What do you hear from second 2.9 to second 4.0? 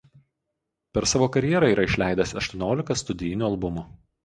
studijinių albumų.